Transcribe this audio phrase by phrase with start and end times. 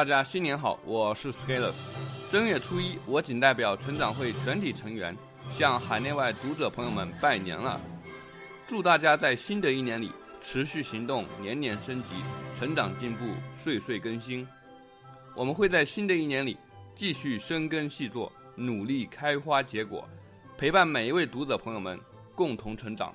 [0.00, 1.74] 大家新年好，我是 Scalers。
[2.32, 5.14] 正月初一，我仅代表成长会全体成员，
[5.52, 7.78] 向海内外读者朋友们拜年了。
[8.66, 10.10] 祝大家在新的一年里
[10.40, 12.08] 持续行动，年年升级，
[12.58, 14.48] 成长进步，岁岁更新。
[15.36, 16.56] 我们会在新的一年里
[16.96, 20.08] 继续深耕细作，努力开花结果，
[20.56, 22.00] 陪伴每一位读者朋友们
[22.34, 23.14] 共同成长。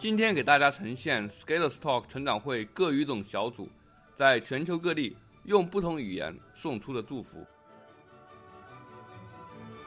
[0.00, 3.68] 今天给大家呈现 Scalers Talk 成长会各语种小组。
[4.19, 7.45] 在全球各地用不同语言送出的祝福。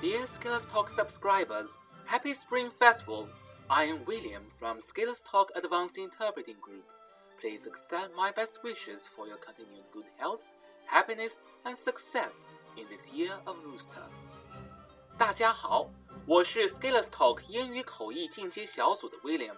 [0.01, 1.69] Dear Scalers Talk subscribers,
[2.07, 3.27] Happy Spring Festival!
[3.69, 6.85] I am William from Scalers Talk Advanced Interpreting Group.
[7.41, 10.41] Please accept my best wishes for your continued good health,
[10.87, 11.35] happiness,
[11.65, 14.09] and success in this year of Rooster.
[15.19, 15.91] 大家好，
[16.27, 19.57] 我是 Scalers Talk 英语口译进阶小组的 William。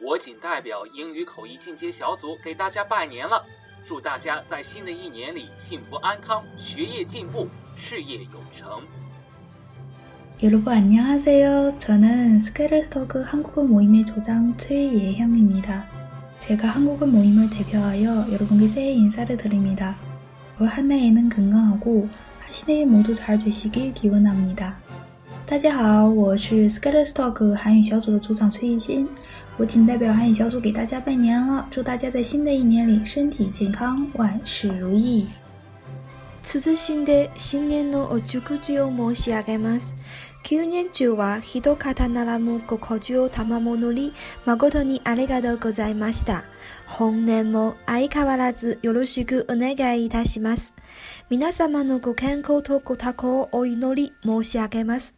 [0.00, 3.46] 我仅代表英语口译进阶小组给大家拜年了，
[3.84, 8.82] 祝大家在新的一年里幸福安康，学业进步，事业有成。
[10.42, 11.78] 여러분 안녕하세요.
[11.78, 15.84] 저는 스케일스토크 한국어 모임의 조장 최예형입니다.
[16.40, 19.96] 제가 한국어 모임을 대표하여 여러분께 새해 인사를 드립니다.
[20.60, 22.08] 올 한 해에는 건강하고
[22.40, 24.76] 하시는 일 모두 잘 되시길 기원합니다.
[25.45, 29.05] 大家好，我是 Skyler Talk 韩语小组的组长崔艺欣，
[29.57, 35.27] 我仅代表韩语小组给大家拜年了，祝大家在新的一年里身体健康，万事如意。
[36.45, 39.95] 続いで新年のお祝辞を申し上げます。
[40.45, 44.11] 9年中は一方ならもご苦渋を賜物に
[44.45, 46.43] 誠にありがとうございました。
[46.87, 50.73] 本年も相変わらずよろしくお願いいたします。
[51.29, 55.15] 皆様のご健康とご多幸をお祈り申し上げます。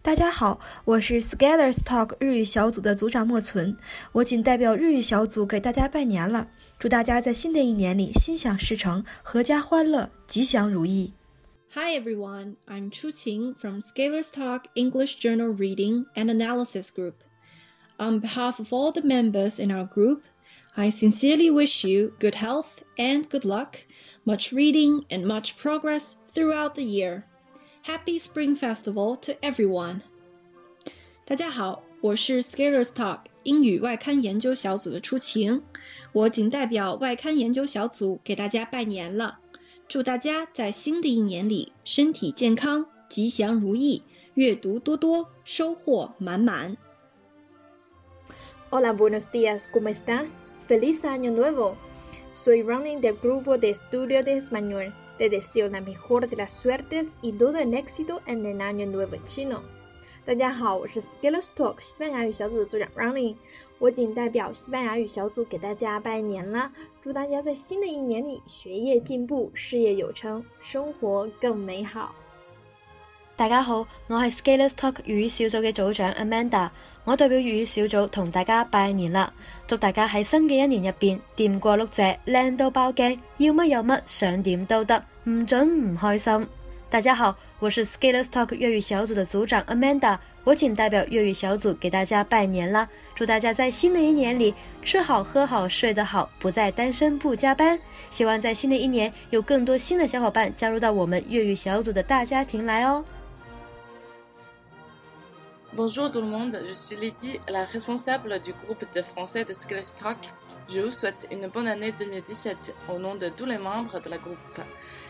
[0.00, 3.76] 大家好，我是 Scalers Talk 日语小组的组长莫存，
[4.12, 11.12] 我仅代表日语小组给大家拜年了，祝大家在新的一年里心想事成，阖家欢乐，吉祥如意。
[11.74, 17.14] Hi everyone, I'm Chu Qing from Scalers Talk English Journal Reading and Analysis Group.
[17.98, 20.22] On behalf of all the members in our group,
[20.74, 23.84] I sincerely wish you good health and good luck,
[24.24, 27.24] much reading and much progress throughout the year.
[27.83, 29.99] Happy Spring Festival to everyone！
[31.25, 35.63] 大家好，我是 s c a o l e r s Talk 英语外刊研究小组的初晴，
[36.13, 39.37] 我仅代表外刊研究小组给大家拜年了，
[39.89, 46.77] 祝大家在新的一年里身体健康、吉祥如意、阅读多多、收获满满。
[48.69, 50.25] Hola, buenos días, ¿cómo está?
[50.69, 51.75] Feliz año nuevo.
[52.33, 54.93] Soy r n g t h e grupo de estudio de español.
[55.17, 59.17] Te deseo la mejor de las suertes y todo el éxito en el año nuevo
[59.25, 59.61] chino。
[60.25, 63.17] 大家好，我是 s k i l l s t a l k 西班牙语小组的组长 r a n l
[63.19, 63.35] i n
[63.77, 66.71] 我仅代表西班牙语小组给大家拜年啦！
[67.03, 72.15] 祝大家在新的一年里学业进步，事业有成，生活更美好。
[73.43, 76.69] 大家好，我系 s k a l e r s Talk 粤语小组嘅组长 Amanda，
[77.03, 79.33] 我代表粤语小组同大家拜年啦，
[79.67, 86.47] 祝大家喺新嘅一年入边掂过碌蔗，靓到爆镜，要乜有乜，想点都得，唔准唔开心。
[86.89, 97.77] 大家好，我是 s k a l e r s Talk 粤语小组嘅组长 Amanda，我请代表粤语小组给大家拜年啦，祝大家在新的一年里吃好喝好睡得好，不再单身不加班。
[98.09, 103.03] 希望在新的一年有更多新的小伙伴加入到我们粤语小组的大家庭来哦。
[105.75, 109.95] Bonjour tout le monde, je suis Lydie, la responsable du groupe de français de Skills
[110.69, 114.19] Je vous souhaite une bonne année 2017 au nom de tous les membres de la
[114.19, 114.37] groupe.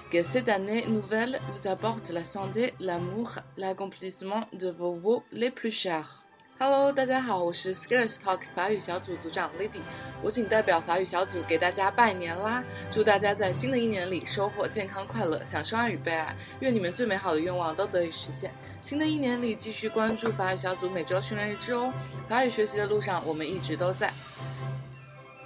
[0.09, 5.69] Que cette année nouvelle vous apporte la santé, l'amour, l'accomplissement de vos vœux les plus
[5.69, 6.22] chers.
[6.60, 9.78] Hello，大家好，我是 Skills Talk 法语小组组长 Lady，
[10.22, 12.64] 我仅代表法语小组给大家拜年啦！
[12.90, 18.50] 祝大家在新的一年里收获健康快乐，享受爱与被爱，愿你们最美好的愿望都得以实现。
[18.82, 21.92] 新的一年里，继续关注法语小组每周训练一支哦。
[22.28, 24.12] 法语学习的路上，我们一直都在。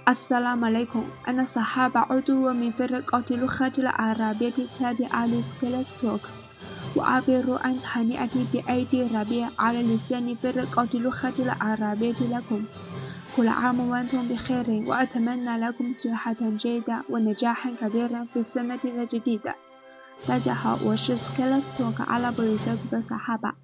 [0.05, 6.21] السلام عليكم أنا صحابة عضو من فرقة لغة العربية التابعة لسكيلز توك
[6.95, 12.65] وأعبر عن تهنئتي بعيد الربيع على لسان فرقة لغة العربية لكم
[13.37, 19.55] كل عام وأنتم بخير وأتمنى لكم صحة جيدة ونجاحا كبيرا في السنة الجديدة
[20.27, 23.55] 大家好，我是 Scalers Talk 阿拉伯语小组的撒哈巴，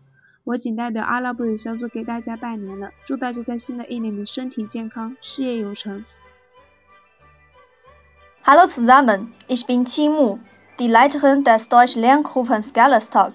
[0.44, 6.03] 我仅代表阿拉伯语小组给大家拜年了，祝大家在新的一年里身体健康，事业有成。
[8.44, 10.39] Hallo zusammen, ich bin Timu,
[10.80, 13.34] Die Leiterin des Deutschlerngrupens k y l a s Talk.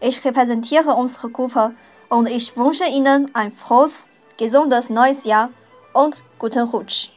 [0.00, 1.72] Ich repräsentiere unsere Gruppe
[2.08, 4.06] und ich wünsche Ihnen ein frohes,
[4.38, 5.50] gesundes Neues Jahr
[5.92, 7.10] und guten Wunsch.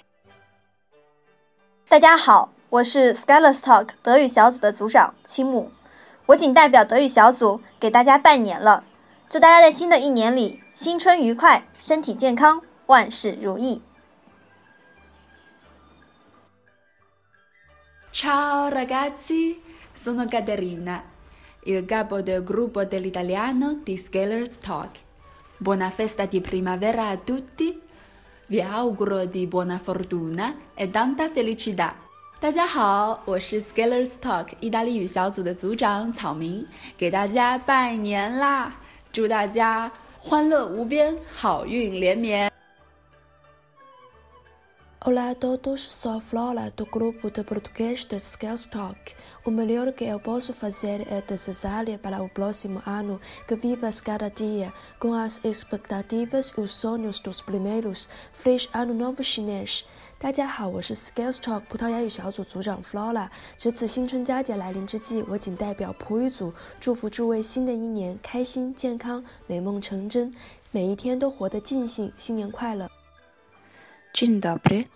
[1.90, 5.72] 大家好，我是 Skylas Talk 德语小组的组长青木，
[6.28, 8.84] 我仅代表德语小组给大家拜年了，
[9.28, 13.82] 祝大家在新的一年里新春愉快，身体健康，万事如意。
[18.17, 19.61] Ciao ragazzi,
[19.91, 21.03] sono Caterina,
[21.65, 24.99] il capo del gruppo dell'italiano di Scholars Talk.
[25.57, 27.81] Buona festa di primavera a tutti,
[28.47, 31.95] vi auguro di buona fortuna e tanta felicità.
[32.39, 36.67] 大家好，我是 Scholars Talk 意大利语小组的组长草明，
[36.99, 38.81] 给大家拜年啦！
[39.13, 42.51] 祝大家欢乐无边，好运连绵。
[45.06, 48.68] Olá a todos, sou Flora do grupo de português do s k a l e
[48.68, 49.00] Talk.
[49.46, 54.02] O melhor que eu posso fazer é desejar para o próximo ano que viva s
[54.02, 58.10] cada dia com as expectativas e sonhos dos primeiros.
[58.34, 59.84] Feliz ano novo chinês!
[60.20, 63.30] 大家好，我是 s k a l e Talk 葡萄牙语小组组长 Flora。
[63.56, 70.34] 值此新春佳节来临之际，我仅代表葡语组祝福诸位新的一年开心、健康、美梦成真，
[70.72, 72.90] 每一天都活得尽兴，新年快乐！
[74.20, 74.90] 今大年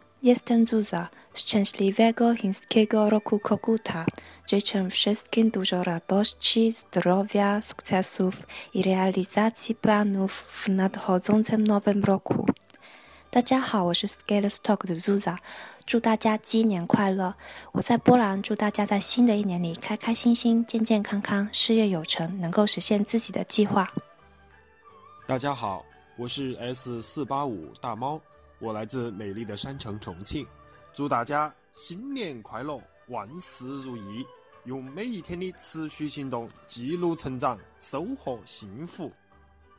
[0.65, 4.05] 初，我是来自查尔斯韦格 a 寿公司的罗库科库塔，我
[4.51, 8.87] 们将分享今年的重大消息、的成就、成功和
[10.25, 11.13] 实现计划
[12.01, 12.55] roku.
[13.29, 15.37] 大家好，我是斯 s t 斯托 k 的 Zuza，
[15.85, 17.35] 祝大家鸡年快乐！
[17.73, 23.87] 我在波兰，祝大家在新的一年里开开心心、健健康康、事业有成，能够实现自己的计划。
[25.27, 25.85] 大家好，
[26.17, 28.19] 我是 S 四八五大猫。
[28.61, 30.45] 我来自美丽的山城重庆，
[30.93, 34.25] 祝大家新年快乐，万事如意。
[34.65, 39.11] 用每一天的持续行动记录成长，收获幸福。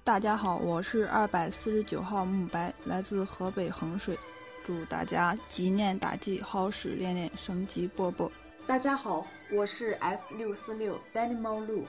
[0.03, 4.19] 大家好，我是二百四十九号慕白，来自河北衡水，
[4.65, 8.29] 祝大家鸡年大吉，好事连连，生机勃勃。
[8.67, 11.85] 大家好，我是 S 六四六 Dynamo Lu，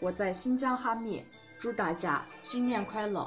[0.00, 1.24] 我在新疆哈密，
[1.58, 3.26] 祝大家新年快乐。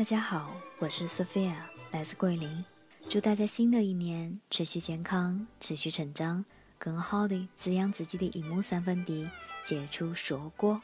[0.00, 1.52] 大家好，我是 Sophia，
[1.92, 2.64] 来自桂林，
[3.10, 6.42] 祝大家新的一年持续健康、持续成长，
[6.78, 9.28] 更好的滋养自己的一亩三分地，
[9.62, 10.80] 结出硕果。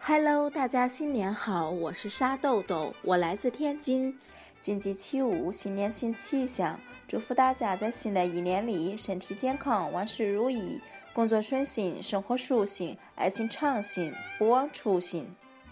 [0.00, 4.18] Hello，大家新年好，我是沙豆豆，我来自天津，
[4.60, 10.80] 金鸡起舞，新年新气象，祝福大家在新的一年里身体健康、万事如意、
[11.12, 15.28] 工作顺心、生活舒心、爱情畅行，不忘初心。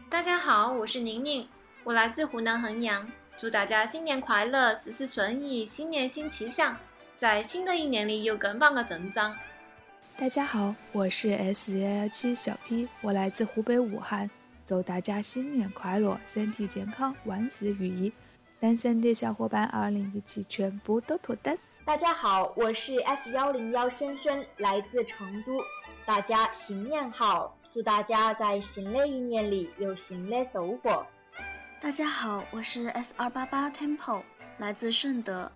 [0.09, 1.45] 大家好，我是宁宁。
[1.85, 6.75] 我来自湖南衡阳，祝大家新年快乐，事事顺意，新年新气象，
[7.15, 9.31] 在新的一年里有更棒的征兆。
[10.17, 14.31] 大家好，我是 S 幺幺七小 P，我来自湖北武汉，
[14.65, 18.11] 祝大家新年快乐，身体健康，万事如意。
[18.59, 21.55] 单身的小伙伴二零一七全部都脱单。
[21.85, 25.59] 大家好，我是 S 幺零幺深深，来自成都，
[26.07, 31.05] 大家新年好，祝大家在新的一年里有新的收获。
[31.85, 34.23] 大家好，我是 S 二八八 Temple，
[34.57, 35.53] 来自顺德，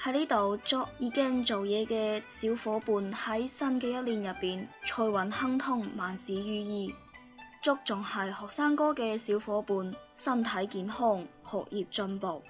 [0.00, 6.94] 喺呢度祝已经做嘢嘅小伙伴喺新嘅一年入边财运亨通，万事如意；
[7.60, 12.40] 祝仲系学生哥嘅小伙伴身体健康，学业进步。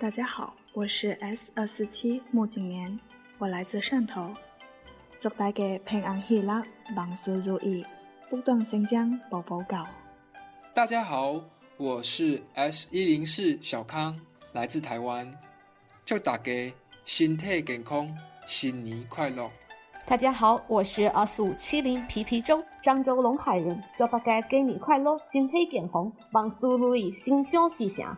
[0.00, 2.98] 大家好，我是 S 二四七莫景年，
[3.36, 4.32] 我来自汕头，
[5.20, 6.62] 祝大家平安喜乐，
[6.96, 7.84] 万事如意，
[8.30, 9.86] 不断成疆步步高。
[10.72, 11.44] 大家好。
[11.84, 14.18] 我是 S 一零四小康，
[14.52, 15.30] 来自台湾，
[16.06, 16.72] 祝大家
[17.04, 18.08] 身体健康，
[18.46, 19.50] 新年快乐。
[20.06, 28.16] 大家好，我是 S 五七零皮皮周，漳州龙海人，祝大家新年快乐，身体健康，万事如意，心想事成。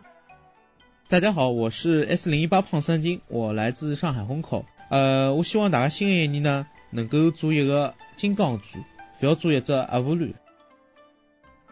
[1.09, 8.79] 大家好，我是 S 零一八胖三斤，我来自上海虹口，呃，我希望大家新的一年呢，能够做一个金刚猪，
[9.19, 10.33] 不要做一只阿福驴。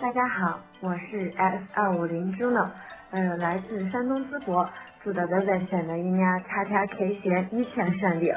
[0.06, 2.72] 大家好，我是 S 二五零朱 o
[3.10, 4.70] 嗯，来自山东淄博，
[5.04, 8.32] 祝大哥在新的一年叉叉开心，一切顺利。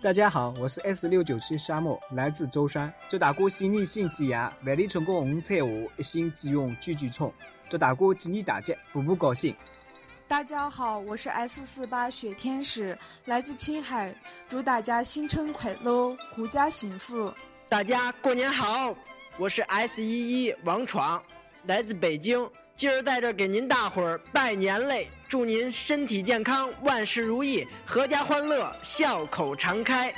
[0.00, 7.30] 大家好，我是 S 六九七沙漠，来自舟山，祝大哥新年新气象，万里春光五彩舞，一心只用句句冲，
[7.68, 9.54] 祝大哥今年大吉，步步高兴。
[10.26, 12.96] 大家好，我是 S 四八雪天使，
[13.26, 14.14] 来自青海，
[14.48, 17.30] 祝大家新春快乐，阖家幸福。
[17.68, 18.96] 大家过年好。
[19.38, 21.22] 我是 S 一一王闯，
[21.66, 30.12] 来自北京，今儿在这给您大伙儿拜年嘞，祝您身体健康，万事如意，阖家欢乐，笑口常开。